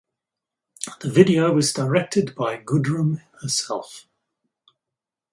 The 1.01 1.11
video 1.11 1.53
was 1.53 1.73
directed 1.73 2.33
by 2.33 2.57
Goodrem 2.57 3.21
herself. 3.43 4.07